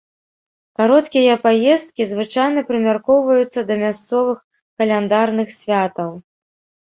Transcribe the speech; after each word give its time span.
Кароткія 0.79 1.33
паездкі 1.43 2.07
звычайна 2.13 2.63
прымяркоўваюцца 2.71 3.59
да 3.69 3.73
мясцовых 3.83 4.39
каляндарных 4.83 5.49
святаў. 5.59 6.11